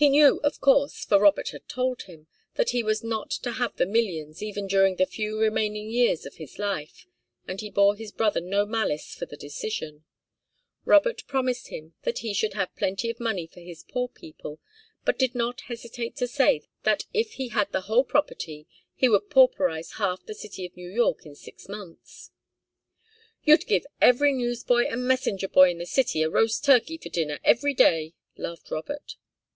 [0.00, 3.76] He knew, of course, for Robert had told him, that he was not to have
[3.76, 7.06] the millions even during the few remaining years of his life,
[7.46, 10.04] and he bore his brother no malice for the decision.
[10.86, 14.58] Robert promised him that he should have plenty of money for his poor people,
[15.04, 19.28] but did not hesitate to say that if he had the whole property he would
[19.28, 22.30] pauperize half the city of New York in six months.
[23.44, 27.38] "You'd give every newsboy and messenger boy in the city a roast turkey for dinner
[27.44, 29.16] every day," laughed Robert.